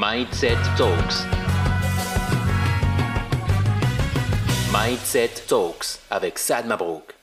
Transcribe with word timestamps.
Mindset 0.00 0.58
Talks. 0.76 1.26
Mindset 4.72 5.30
Talks 5.48 5.98
avec 6.08 6.38
Sad 6.38 6.68
Mabrouk. 6.68 7.16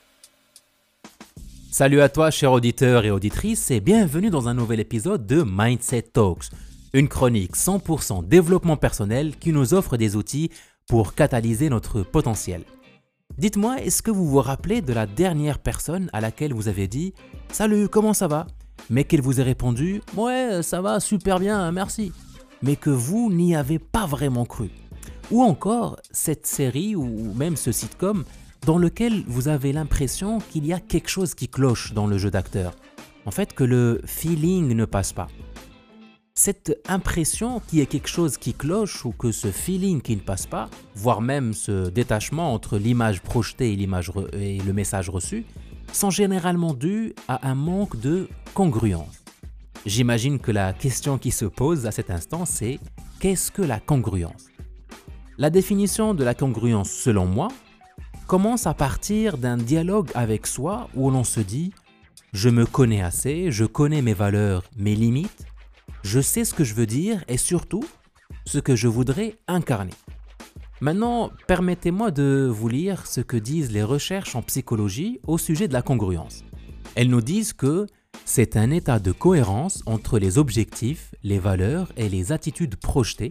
Salut 1.70 2.02
à 2.02 2.10
toi, 2.10 2.30
chers 2.30 2.52
auditeurs 2.52 3.06
et 3.06 3.10
auditrices, 3.10 3.70
et 3.70 3.80
bienvenue 3.80 4.28
dans 4.28 4.48
un 4.48 4.52
nouvel 4.52 4.80
épisode 4.80 5.26
de 5.26 5.42
Mindset 5.42 6.02
Talks, 6.12 6.50
une 6.92 7.08
chronique 7.08 7.56
100% 7.56 8.28
développement 8.28 8.76
personnel 8.76 9.36
qui 9.38 9.54
nous 9.54 9.72
offre 9.72 9.96
des 9.96 10.14
outils 10.14 10.50
pour 10.86 11.14
catalyser 11.14 11.70
notre 11.70 12.02
potentiel. 12.02 12.62
Dites-moi, 13.38 13.80
est-ce 13.80 14.02
que 14.02 14.10
vous 14.10 14.28
vous 14.28 14.42
rappelez 14.42 14.82
de 14.82 14.92
la 14.92 15.06
dernière 15.06 15.60
personne 15.60 16.10
à 16.12 16.20
laquelle 16.20 16.52
vous 16.52 16.68
avez 16.68 16.88
dit 16.88 17.14
Salut, 17.50 17.88
comment 17.88 18.12
ça 18.12 18.28
va? 18.28 18.46
Mais 18.90 19.04
qu'elle 19.04 19.22
vous 19.22 19.40
ait 19.40 19.44
répondu 19.44 20.02
Ouais, 20.14 20.62
ça 20.62 20.82
va 20.82 21.00
super 21.00 21.40
bien, 21.40 21.72
merci, 21.72 22.12
mais 22.62 22.76
que 22.76 22.90
vous 22.90 23.32
n'y 23.32 23.54
avez 23.54 23.78
pas 23.78 24.06
vraiment 24.06 24.44
cru. 24.44 24.70
Ou 25.30 25.42
encore 25.42 25.96
cette 26.10 26.46
série 26.46 26.94
ou 26.94 27.32
même 27.34 27.56
ce 27.56 27.72
sitcom 27.72 28.24
dans 28.64 28.78
lequel 28.78 29.24
vous 29.26 29.48
avez 29.48 29.72
l'impression 29.72 30.38
qu'il 30.38 30.66
y 30.66 30.72
a 30.72 30.80
quelque 30.80 31.08
chose 31.08 31.34
qui 31.34 31.48
cloche 31.48 31.92
dans 31.92 32.06
le 32.06 32.18
jeu 32.18 32.30
d'acteur. 32.30 32.74
En 33.24 33.30
fait, 33.30 33.52
que 33.52 33.64
le 33.64 34.00
feeling 34.04 34.74
ne 34.74 34.84
passe 34.84 35.12
pas. 35.12 35.28
Cette 36.34 36.78
impression 36.86 37.60
qu'il 37.60 37.78
y 37.78 37.82
a 37.82 37.86
quelque 37.86 38.08
chose 38.08 38.36
qui 38.36 38.52
cloche 38.52 39.04
ou 39.04 39.12
que 39.12 39.32
ce 39.32 39.50
feeling 39.50 40.02
qui 40.02 40.16
ne 40.16 40.20
passe 40.20 40.46
pas, 40.46 40.68
voire 40.94 41.22
même 41.22 41.54
ce 41.54 41.88
détachement 41.88 42.52
entre 42.52 42.76
l'image 42.76 43.22
projetée 43.22 43.72
et, 43.72 43.76
l'image 43.76 44.12
et 44.34 44.58
le 44.58 44.72
message 44.72 45.08
reçu, 45.08 45.46
sont 45.92 46.10
généralement 46.10 46.74
dus 46.74 47.14
à 47.26 47.48
un 47.48 47.54
manque 47.54 47.98
de 47.98 48.28
congruence. 48.52 49.25
J'imagine 49.86 50.40
que 50.40 50.50
la 50.50 50.72
question 50.72 51.16
qui 51.16 51.30
se 51.30 51.44
pose 51.44 51.86
à 51.86 51.92
cet 51.92 52.10
instant, 52.10 52.44
c'est 52.44 52.80
qu'est-ce 53.20 53.52
que 53.52 53.62
la 53.62 53.78
congruence? 53.78 54.46
La 55.38 55.48
définition 55.48 56.12
de 56.12 56.24
la 56.24 56.34
congruence, 56.34 56.90
selon 56.90 57.24
moi, 57.24 57.46
commence 58.26 58.66
à 58.66 58.74
partir 58.74 59.38
d'un 59.38 59.56
dialogue 59.56 60.10
avec 60.16 60.48
soi 60.48 60.88
où 60.96 61.08
l'on 61.08 61.22
se 61.22 61.38
dit 61.38 61.72
je 62.32 62.48
me 62.48 62.66
connais 62.66 63.00
assez, 63.00 63.52
je 63.52 63.64
connais 63.64 64.02
mes 64.02 64.12
valeurs, 64.12 64.64
mes 64.76 64.96
limites, 64.96 65.46
je 66.02 66.18
sais 66.18 66.44
ce 66.44 66.52
que 66.52 66.64
je 66.64 66.74
veux 66.74 66.86
dire 66.86 67.22
et 67.28 67.36
surtout 67.36 67.84
ce 68.44 68.58
que 68.58 68.74
je 68.74 68.88
voudrais 68.88 69.36
incarner. 69.46 69.94
Maintenant, 70.80 71.30
permettez-moi 71.46 72.10
de 72.10 72.50
vous 72.52 72.68
lire 72.68 73.06
ce 73.06 73.20
que 73.20 73.36
disent 73.36 73.70
les 73.70 73.84
recherches 73.84 74.34
en 74.34 74.42
psychologie 74.42 75.20
au 75.28 75.38
sujet 75.38 75.68
de 75.68 75.72
la 75.72 75.82
congruence. 75.82 76.42
Elles 76.96 77.08
nous 77.08 77.22
disent 77.22 77.52
que 77.52 77.86
c'est 78.24 78.56
un 78.56 78.70
état 78.70 78.98
de 78.98 79.12
cohérence 79.12 79.82
entre 79.86 80.18
les 80.18 80.38
objectifs, 80.38 81.14
les 81.22 81.38
valeurs 81.38 81.92
et 81.96 82.08
les 82.08 82.32
attitudes 82.32 82.76
projetées 82.76 83.30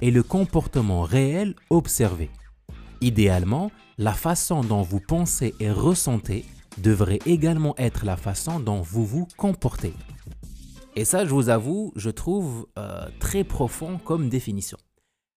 et 0.00 0.10
le 0.10 0.22
comportement 0.22 1.02
réel 1.02 1.54
observé. 1.70 2.30
Idéalement, 3.00 3.70
la 3.98 4.12
façon 4.12 4.62
dont 4.62 4.82
vous 4.82 5.00
pensez 5.00 5.54
et 5.60 5.70
ressentez 5.70 6.44
devrait 6.78 7.20
également 7.26 7.74
être 7.78 8.04
la 8.04 8.16
façon 8.16 8.60
dont 8.60 8.80
vous 8.80 9.04
vous 9.04 9.28
comportez. 9.36 9.92
Et 10.96 11.04
ça, 11.04 11.24
je 11.24 11.30
vous 11.30 11.48
avoue, 11.48 11.92
je 11.96 12.10
trouve 12.10 12.66
euh, 12.78 13.06
très 13.18 13.44
profond 13.44 13.98
comme 13.98 14.28
définition. 14.28 14.78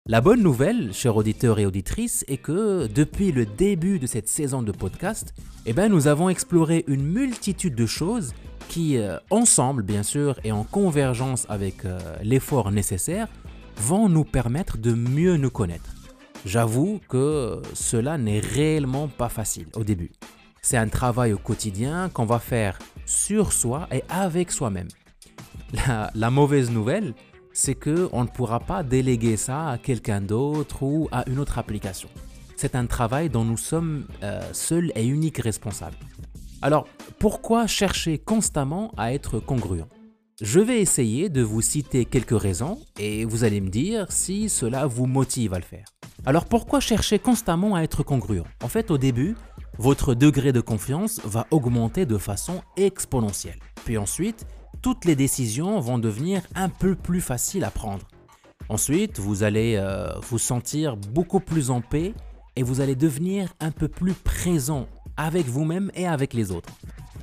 La 0.08 0.22
bonne 0.22 0.44
nouvelle, 0.44 0.94
chers 0.94 1.18
auditeurs 1.18 1.58
et 1.58 1.66
auditrices, 1.66 2.24
est 2.28 2.38
que 2.38 2.86
depuis 2.86 3.32
le 3.32 3.46
début 3.46 3.98
de 3.98 4.06
cette 4.06 4.28
saison 4.28 4.62
de 4.62 4.72
podcast, 4.72 5.34
eh 5.66 5.74
ben, 5.74 5.92
nous 5.92 6.08
avons 6.08 6.30
exploré 6.30 6.84
une 6.88 7.04
multitude 7.04 7.74
de 7.74 7.88
choses 7.88 8.34
qui, 8.70 8.98
euh, 8.98 9.18
ensemble 9.30 9.84
bien 9.84 10.04
sûr, 10.04 10.40
et 10.44 10.52
en 10.52 10.64
convergence 10.64 11.46
avec 11.50 11.86
euh, 11.86 12.00
l'effort 12.24 12.72
nécessaire, 12.72 13.28
vont 13.78 14.10
nous 14.10 14.24
permettre 14.24 14.78
de 14.78 14.94
mieux 14.94 15.38
nous 15.38 15.50
connaître. 15.50 15.94
J'avoue 16.46 17.02
que 17.10 17.62
cela 17.74 18.18
n'est 18.18 18.40
réellement 18.40 19.08
pas 19.08 19.30
facile 19.30 19.68
au 19.76 19.84
début. 19.84 20.12
C'est 20.62 20.78
un 20.78 20.88
travail 20.88 21.34
au 21.34 21.38
quotidien 21.38 22.10
qu'on 22.10 22.26
va 22.26 22.40
faire 22.40 22.80
sur 23.06 23.52
soi 23.52 23.88
et 23.92 24.04
avec 24.10 24.52
soi-même. 24.52 24.88
la 25.88 26.30
mauvaise 26.30 26.72
nouvelle, 26.72 27.14
c'est 27.56 27.76
que 27.76 28.10
on 28.12 28.24
ne 28.24 28.30
pourra 28.30 28.60
pas 28.60 28.84
déléguer 28.84 29.38
ça 29.38 29.70
à 29.72 29.78
quelqu'un 29.78 30.22
d'autre 30.22 30.84
ou 30.84 31.08
à 31.12 31.28
une 31.28 31.40
autre 31.40 31.58
application. 31.58 32.10
C'est 32.58 32.76
un 32.76 32.86
travail 32.86 33.30
dont 33.30 33.46
nous 33.46 33.58
sommes 33.58 34.06
euh, 34.24 34.42
seuls 34.52 34.92
et 34.96 35.06
uniques 35.06 35.40
responsables. 35.40 35.98
Alors, 36.66 36.88
pourquoi 37.20 37.68
chercher 37.68 38.18
constamment 38.18 38.92
à 38.98 39.14
être 39.14 39.40
congruent? 39.40 39.86
Je 40.42 40.60
vais 40.60 40.82
essayer 40.82 41.30
de 41.30 41.44
vous 41.44 41.62
citer 41.62 42.06
quelques 42.06 42.42
raisons 42.42 42.80
et 42.98 43.24
vous 43.24 43.44
allez 43.44 43.62
me 43.62 43.70
dire 43.70 44.12
si 44.12 44.50
cela 44.50 44.88
vous 44.88 45.06
motive 45.06 45.54
à 45.54 45.60
le 45.60 45.64
faire. 45.64 45.86
Alors, 46.26 46.46
pourquoi 46.46 46.80
chercher 46.80 47.20
constamment 47.20 47.76
à 47.76 47.84
être 47.84 48.02
congruent? 48.02 48.48
En 48.64 48.68
fait, 48.68 48.90
au 48.90 48.98
début, 48.98 49.36
votre 49.78 50.16
degré 50.16 50.54
de 50.54 50.60
confiance 50.60 51.22
va 51.24 51.46
augmenter 51.52 52.08
de 52.08 52.18
façon 52.18 52.64
exponentielle. 52.78 53.60
Puis 53.84 54.00
ensuite, 54.00 54.48
toutes 54.82 55.06
les 55.06 55.16
décisions 55.16 55.80
vont 55.80 56.00
devenir 56.00 56.42
un 56.56 56.70
peu 56.70 56.96
plus 56.96 57.22
faciles 57.22 57.64
à 57.64 57.70
prendre. 57.70 58.08
Ensuite, 58.70 59.20
vous 59.20 59.44
allez 59.44 59.76
euh, 59.78 60.18
vous 60.22 60.40
sentir 60.40 60.98
beaucoup 60.98 61.42
plus 61.42 61.70
en 61.70 61.82
paix 61.82 62.16
et 62.56 62.64
vous 62.64 62.82
allez 62.82 62.96
devenir 62.96 63.54
un 63.60 63.70
peu 63.70 63.88
plus 63.88 64.14
présent 64.14 64.88
avec 65.18 65.46
vous-même 65.48 65.92
et 65.96 66.08
avec 66.08 66.34
les 66.34 66.52
autres. 66.52 66.74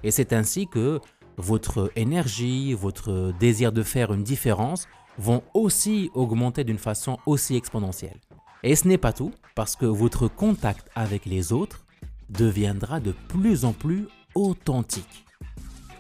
Et 0.03 0.11
c'est 0.11 0.33
ainsi 0.33 0.67
que 0.67 1.01
votre 1.37 1.91
énergie, 1.97 2.75
votre 2.75 3.33
désir 3.39 3.73
de 3.73 3.83
faire 3.83 4.13
une 4.13 4.23
différence 4.23 4.89
vont 5.19 5.43
aussi 5.55 6.11
augmenter 6.15 6.65
d'une 6.65 6.79
façon 6.79 7.19
aussi 7.27 7.57
exponentielle. 7.57 8.19
Et 8.63 8.77
ce 8.77 8.89
n'est 8.89 8.99
pas 8.99 9.13
tout, 9.13 9.33
parce 9.55 9.77
que 9.77 9.87
votre 9.87 10.29
contact 10.29 10.89
avec 10.95 11.27
les 11.27 11.53
autres 11.53 11.85
deviendra 12.31 13.01
de 13.01 13.13
plus 13.29 13.65
en 13.65 13.73
plus 13.73 14.07
authentique. 14.35 15.27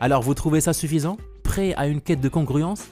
Alors 0.00 0.22
vous 0.22 0.34
trouvez 0.34 0.60
ça 0.60 0.72
suffisant? 0.72 1.16
À 1.76 1.86
une 1.86 2.00
quête 2.00 2.22
de 2.22 2.30
congruence? 2.30 2.86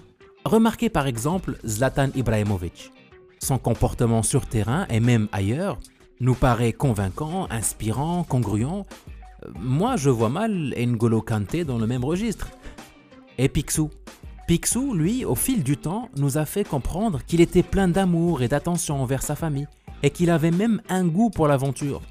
Remarquez 0.44 0.90
par 0.90 1.06
exemple 1.06 1.58
Zlatan 1.66 2.10
Ibrahimovic. 2.14 2.92
Son 3.38 3.56
comportement 3.56 4.22
sur 4.22 4.44
terrain 4.44 4.86
et 4.90 5.00
même 5.00 5.28
ailleurs 5.32 5.78
nous 6.20 6.34
paraît 6.34 6.72
convaincant, 6.72 7.46
inspirant, 7.50 8.24
congruent. 8.24 8.84
Euh, 9.44 9.50
moi, 9.58 9.96
je 9.96 10.10
vois 10.10 10.28
mal 10.28 10.74
N'Golo 10.76 11.22
Kanté 11.22 11.64
dans 11.64 11.78
le 11.78 11.86
même 11.86 12.04
registre. 12.04 12.48
Et 13.38 13.48
Picsou 13.48 13.90
Picsou, 14.46 14.94
lui, 14.94 15.24
au 15.24 15.34
fil 15.34 15.62
du 15.62 15.76
temps, 15.76 16.08
nous 16.16 16.36
a 16.36 16.44
fait 16.44 16.64
comprendre 16.64 17.20
qu'il 17.24 17.40
était 17.40 17.62
plein 17.62 17.88
d'amour 17.88 18.42
et 18.42 18.48
d'attention 18.48 19.00
envers 19.00 19.22
sa 19.22 19.36
famille, 19.36 19.68
et 20.02 20.10
qu'il 20.10 20.30
avait 20.30 20.50
même 20.50 20.82
un 20.88 21.06
goût 21.06 21.30
pour 21.30 21.46
l'aventure. 21.46 22.02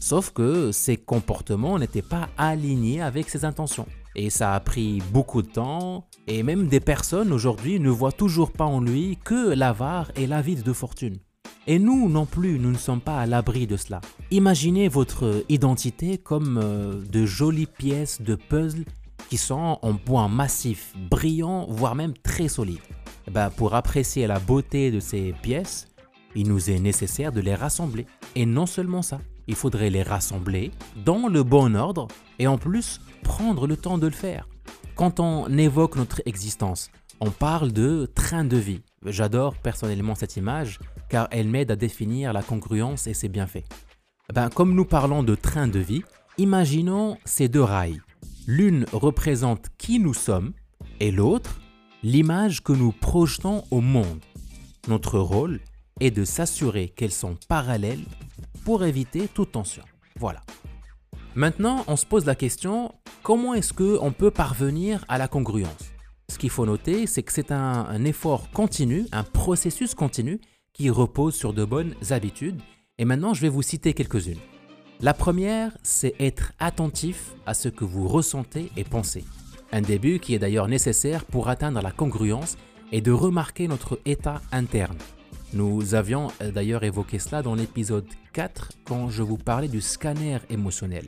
Sauf 0.00 0.30
que 0.30 0.72
ses 0.72 0.96
comportements 0.96 1.78
n'étaient 1.78 2.02
pas 2.02 2.28
alignés 2.36 3.00
avec 3.00 3.30
ses 3.30 3.44
intentions. 3.44 3.86
Et 4.16 4.28
ça 4.28 4.54
a 4.54 4.60
pris 4.60 5.02
beaucoup 5.12 5.40
de 5.42 5.48
temps. 5.48 6.06
Et 6.26 6.42
même 6.42 6.68
des 6.68 6.80
personnes 6.80 7.32
aujourd'hui 7.32 7.80
ne 7.80 7.90
voient 7.90 8.12
toujours 8.12 8.52
pas 8.52 8.64
en 8.64 8.80
lui 8.80 9.18
que 9.24 9.54
l'avare 9.54 10.12
et 10.16 10.26
l'avide 10.26 10.62
de 10.62 10.72
fortune. 10.72 11.18
Et 11.66 11.78
nous 11.78 12.10
non 12.10 12.26
plus, 12.26 12.58
nous 12.58 12.70
ne 12.70 12.76
sommes 12.76 13.00
pas 13.00 13.18
à 13.20 13.26
l'abri 13.26 13.66
de 13.66 13.76
cela. 13.76 14.02
Imaginez 14.30 14.88
votre 14.88 15.44
identité 15.48 16.18
comme 16.18 16.60
euh, 16.62 17.00
de 17.10 17.24
jolies 17.24 17.66
pièces 17.66 18.20
de 18.20 18.34
puzzle 18.34 18.84
qui 19.30 19.38
sont 19.38 19.78
en 19.80 19.92
bois 19.94 20.28
massif, 20.28 20.92
brillant, 21.10 21.66
voire 21.70 21.94
même 21.94 22.12
très 22.22 22.48
solide. 22.48 22.80
Eh 23.26 23.30
ben, 23.30 23.48
pour 23.48 23.74
apprécier 23.74 24.26
la 24.26 24.38
beauté 24.38 24.90
de 24.90 25.00
ces 25.00 25.32
pièces, 25.42 25.88
il 26.34 26.48
nous 26.48 26.68
est 26.68 26.78
nécessaire 26.78 27.32
de 27.32 27.40
les 27.40 27.54
rassembler. 27.54 28.04
Et 28.34 28.44
non 28.44 28.66
seulement 28.66 29.00
ça, 29.00 29.20
il 29.46 29.54
faudrait 29.54 29.88
les 29.88 30.02
rassembler 30.02 30.70
dans 31.04 31.28
le 31.28 31.42
bon 31.42 31.74
ordre 31.74 32.08
et 32.38 32.46
en 32.46 32.58
plus 32.58 33.00
prendre 33.22 33.66
le 33.66 33.78
temps 33.78 33.96
de 33.96 34.06
le 34.06 34.12
faire. 34.12 34.48
Quand 34.96 35.18
on 35.18 35.48
évoque 35.56 35.96
notre 35.96 36.20
existence, 36.26 36.90
on 37.20 37.30
parle 37.30 37.72
de 37.72 38.10
train 38.14 38.44
de 38.44 38.56
vie. 38.58 38.82
J'adore 39.04 39.54
personnellement 39.56 40.14
cette 40.14 40.36
image 40.36 40.78
car 41.08 41.28
elle 41.30 41.48
m'aide 41.48 41.70
à 41.70 41.76
définir 41.76 42.32
la 42.32 42.42
congruence 42.42 43.06
et 43.06 43.14
ses 43.14 43.28
bienfaits. 43.28 43.64
Ben, 44.32 44.48
comme 44.48 44.74
nous 44.74 44.86
parlons 44.86 45.22
de 45.22 45.34
train 45.34 45.68
de 45.68 45.78
vie, 45.78 46.02
imaginons 46.38 47.18
ces 47.24 47.48
deux 47.48 47.62
rails. 47.62 48.00
L'une 48.46 48.86
représente 48.92 49.68
qui 49.78 49.98
nous 49.98 50.14
sommes 50.14 50.52
et 51.00 51.10
l'autre 51.10 51.60
l'image 52.02 52.62
que 52.62 52.72
nous 52.72 52.92
projetons 52.92 53.64
au 53.70 53.80
monde. 53.80 54.20
Notre 54.88 55.18
rôle 55.18 55.60
est 56.00 56.10
de 56.10 56.24
s'assurer 56.24 56.88
qu'elles 56.88 57.12
sont 57.12 57.38
parallèles 57.48 58.04
pour 58.64 58.84
éviter 58.84 59.28
toute 59.28 59.52
tension. 59.52 59.84
Voilà. 60.18 60.42
Maintenant, 61.34 61.84
on 61.88 61.96
se 61.96 62.06
pose 62.06 62.26
la 62.26 62.34
question 62.34 62.94
comment 63.22 63.54
est-ce 63.54 63.72
qu'on 63.72 64.12
peut 64.12 64.30
parvenir 64.30 65.04
à 65.08 65.18
la 65.18 65.28
congruence? 65.28 65.93
Ce 66.28 66.38
qu'il 66.38 66.50
faut 66.50 66.66
noter, 66.66 67.06
c'est 67.06 67.22
que 67.22 67.32
c'est 67.32 67.52
un, 67.52 68.04
effort 68.04 68.50
continu, 68.50 69.06
un 69.12 69.22
processus 69.24 69.94
continu 69.94 70.40
qui 70.72 70.90
repose 70.90 71.34
sur 71.34 71.52
de 71.52 71.64
bonnes 71.64 71.94
habitudes. 72.10 72.60
Et 72.98 73.04
maintenant, 73.04 73.34
je 73.34 73.42
vais 73.42 73.48
vous 73.48 73.62
citer 73.62 73.92
quelques-unes. 73.92 74.38
La 75.00 75.14
première, 75.14 75.76
c'est 75.82 76.14
être 76.18 76.52
attentif 76.58 77.34
à 77.46 77.54
ce 77.54 77.68
que 77.68 77.84
vous 77.84 78.08
ressentez 78.08 78.70
et 78.76 78.84
pensez. 78.84 79.24
Un 79.72 79.82
début 79.82 80.18
qui 80.18 80.34
est 80.34 80.38
d'ailleurs 80.38 80.68
nécessaire 80.68 81.24
pour 81.24 81.48
atteindre 81.48 81.82
la 81.82 81.90
congruence 81.90 82.56
et 82.92 83.00
de 83.00 83.12
remarquer 83.12 83.68
notre 83.68 84.00
état 84.04 84.40
interne. 84.52 84.96
Nous 85.52 85.94
avions 85.94 86.28
euh, 86.42 86.50
d'ailleurs 86.50 86.84
évoqué 86.84 87.18
cela 87.18 87.42
dans 87.42 87.54
l'épisode 87.54 88.06
4 88.32 88.72
quand 88.84 89.08
je 89.08 89.22
vous 89.22 89.36
parlais 89.38 89.68
du 89.68 89.80
scanner 89.80 90.38
émotionnel. 90.50 91.06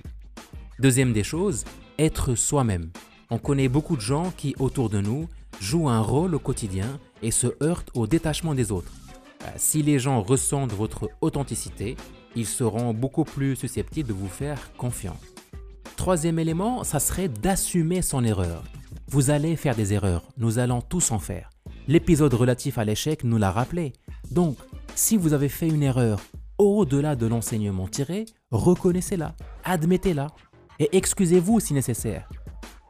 Deuxième 0.79 1.13
des 1.13 1.25
choses, 1.25 1.65
être 1.99 2.35
soi-même. 2.35 2.91
On 3.31 3.39
connaît 3.39 3.69
beaucoup 3.69 3.97
de 3.97 4.01
gens 4.01 4.33
qui, 4.37 4.55
autour 4.59 4.89
de 4.89 5.01
nous, 5.01 5.29
jouent 5.61 5.89
un 5.89 6.01
rôle 6.01 6.35
au 6.35 6.39
quotidien 6.39 7.01
et 7.23 7.31
se 7.31 7.49
heurtent 7.63 7.91
au 7.95 8.07
détachement 8.07 8.55
des 8.55 8.71
autres. 8.71 8.93
Euh, 9.43 9.51
si 9.57 9.83
les 9.83 9.99
gens 9.99 10.23
ressentent 10.23 10.73
votre 10.73 11.11
authenticité, 11.21 11.97
ils 12.37 12.47
seront 12.47 12.95
beaucoup 12.95 13.25
plus 13.25 13.57
susceptibles 13.57 14.09
de 14.09 14.15
vous 14.15 14.29
faire 14.29 14.59
confiance. 14.77 15.17
Troisième 15.97 16.39
élément, 16.39 16.85
ça 16.85 17.01
serait 17.01 17.29
d'assumer 17.29 18.03
son 18.03 18.23
erreur. 18.23 18.63
Vous 19.09 19.31
allez 19.31 19.57
faire 19.57 19.75
des 19.75 19.93
erreurs, 19.93 20.23
nous 20.37 20.59
allons 20.59 20.83
tous 20.83 21.11
en 21.11 21.19
faire. 21.19 21.51
L'épisode 21.89 22.35
relatif 22.35 22.79
à 22.79 22.85
l'échec 22.85 23.25
nous 23.25 23.39
l'a 23.39 23.51
rappelé. 23.51 23.93
Donc, 24.31 24.57
si 24.95 25.17
vous 25.17 25.33
avez 25.33 25.49
fait 25.49 25.69
une 25.69 25.83
erreur 25.83 26.21
au-delà 26.59 27.17
de 27.17 27.27
l'enseignement 27.27 27.89
tiré, 27.89 28.27
reconnaissez-la, 28.51 29.35
admettez-la 29.65 30.29
et 30.79 30.97
excusez-vous 30.97 31.61
si 31.61 31.75
nécessaire. 31.75 32.29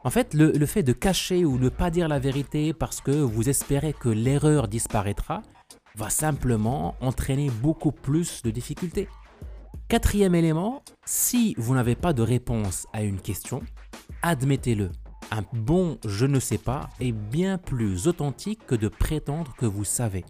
En 0.07 0.09
fait, 0.09 0.33
le, 0.33 0.65
fait 0.65 0.83
de 0.83 0.93
cacher 0.93 1.43
ou 1.43 1.59
ne 1.59 1.67
pas 1.67 1.91
dire 1.91 2.07
la 2.07 2.17
vérité 2.17 2.71
parce 2.71 3.01
que 3.01 3.11
vous 3.11 3.49
espérez 3.49 3.91
que 3.91 4.07
l'erreur 4.07 4.69
disparaîtra 4.69 5.43
va 5.97 6.09
simplement 6.09 6.95
entraîner 7.01 7.49
beaucoup 7.49 7.91
plus 7.91 8.41
de 8.41 8.49
difficultés. 8.49 9.09
Quatrième 9.89 10.33
élément, 10.33 10.81
si 11.05 11.55
vous 11.57 11.75
n'avez 11.75 11.95
pas 11.95 12.13
de 12.13 12.21
réponse 12.21 12.87
à 12.93 13.03
une 13.03 13.19
question, 13.19 13.61
admettez-le. 14.21 14.91
Un 15.29 15.43
bon 15.51 15.97
je 16.05 16.25
ne 16.25 16.39
sais 16.39 16.57
pas 16.57 16.89
est 17.01 17.11
bien 17.11 17.57
plus 17.57 18.07
authentique 18.07 18.65
que 18.65 18.75
de 18.75 18.87
prétendre 18.87 19.55
que 19.57 19.65
vous 19.65 19.83
savez. 19.83 20.23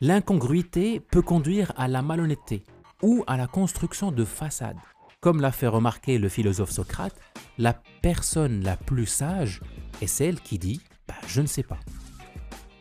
L'incongruité 0.00 0.98
peut 0.98 1.22
conduire 1.22 1.72
à 1.76 1.86
la 1.86 2.02
malhonnêteté 2.02 2.64
ou 3.00 3.22
à 3.28 3.36
la 3.36 3.46
construction 3.46 4.10
de 4.10 4.24
façades. 4.24 4.80
Comme 5.20 5.42
l'a 5.42 5.52
fait 5.52 5.66
remarquer 5.66 6.16
le 6.16 6.30
philosophe 6.30 6.70
Socrate, 6.70 7.14
la 7.58 7.74
personne 8.00 8.62
la 8.62 8.76
plus 8.76 9.04
sage 9.04 9.60
est 10.00 10.06
celle 10.06 10.40
qui 10.40 10.58
dit 10.58 10.80
bah, 11.06 11.14
je 11.26 11.42
ne 11.42 11.46
sais 11.46 11.62
pas. 11.62 11.78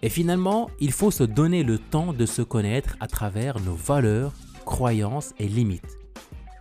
Et 0.02 0.08
finalement, 0.08 0.70
il 0.80 0.94
faut 0.94 1.12
se 1.12 1.26
donner 1.26 1.64
le 1.64 1.78
temps 1.78 2.14
de 2.14 2.26
se 2.26 2.42
connaître 2.42 2.96
à 3.02 3.08
travers 3.08 3.60
nos 3.60 3.76
valeurs, 3.76 4.32
croyances 4.66 5.34
et 5.38 5.50
limites. 5.50 5.98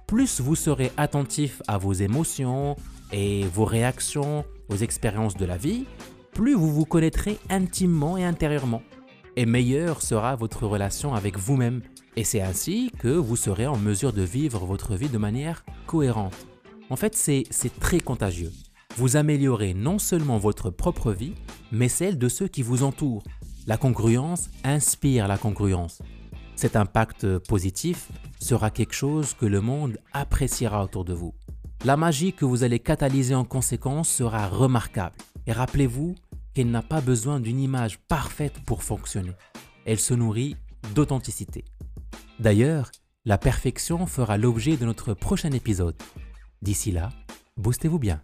Plus 0.09 0.41
vous 0.41 0.57
serez 0.57 0.91
attentif 0.97 1.63
à 1.69 1.79
vos 1.79 1.93
émotions 1.93 2.75
et 3.13 3.45
vos 3.45 3.65
réactions 3.65 4.45
aux 4.69 4.77
expériences 4.77 5.37
de 5.37 5.45
la 5.45 5.57
vie, 5.57 5.87
plus 6.33 6.55
vous 6.55 6.73
vous 6.73 6.87
connaîtrez 6.87 7.39
intimement 7.51 8.17
et 8.17 8.25
intérieurement. 8.25 8.83
Et 9.39 9.47
meilleure 9.47 10.03
sera 10.03 10.35
votre 10.35 10.67
relation 10.67 11.15
avec 11.15 11.39
vous-même. 11.39 11.83
Et 12.17 12.25
c'est 12.25 12.41
ainsi 12.41 12.91
que 12.99 13.07
vous 13.07 13.37
serez 13.37 13.69
en 13.69 13.77
mesure 13.77 14.13
de 14.13 14.23
vivre 14.23 14.67
votre 14.67 14.97
vie 14.97 15.09
de 15.09 15.17
manière 15.17 15.65
cohérente. 15.87 16.49
En 16.91 16.97
fait, 16.97 17.15
c'est 17.15 17.79
très 17.79 18.01
contagieux. 18.01 18.51
Vous 18.97 19.17
améliorez 19.17 19.75
non 19.75 20.01
seulement 20.01 20.39
votre 20.39 20.71
propre 20.71 21.13
vie, 21.13 21.35
mais 21.71 21.87
celle 21.87 22.19
de 22.19 22.29
ceux 22.29 22.49
qui 22.49 22.63
vous 22.65 22.83
entourent. 22.83 23.23
La 23.69 23.77
congruence 23.77 24.51
inspire 24.65 25.29
la 25.29 25.39
congruence. 25.39 26.03
Cet 26.57 26.75
impact 26.75 27.39
positif 27.39 28.11
sera 28.41 28.71
quelque 28.71 28.95
chose 28.95 29.35
que 29.35 29.47
le 29.47 29.61
monde 29.61 29.99
appréciera 30.13 30.83
autour 30.83 31.05
de 31.05 31.15
vous. 31.15 31.33
La 31.85 31.97
magie 31.97 32.33
que 32.33 32.45
vous 32.45 32.65
allez 32.65 32.81
catalyser 32.81 33.37
en 33.37 33.45
conséquence 33.45 34.09
sera 34.09 34.49
remarquable. 34.49 35.15
Et 35.47 35.53
rappelez-vous 35.53 36.17
n'a 36.65 36.83
pas 36.83 37.01
besoin 37.01 37.41
d'une 37.41 37.61
image 37.61 37.99
parfaite 38.09 38.61
pour 38.67 38.83
fonctionner. 38.83 39.33
Elle 39.85 39.99
se 39.99 40.15
nourrit 40.15 40.57
d'authenticité. 40.95 41.65
D'ailleurs, 42.39 42.91
la 43.25 43.39
perfection 43.39 44.07
fera 44.07 44.39
l'objet 44.39 44.77
de 44.77 44.85
notre 44.85 45.15
prochain 45.15 45.53
épisode. 45.53 45.97
D'ici 46.63 46.93
là, 46.93 47.11
boostez-vous 47.57 47.99
bien. 47.99 48.23